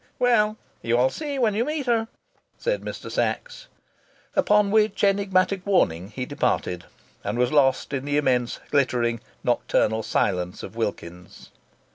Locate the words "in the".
7.93-8.17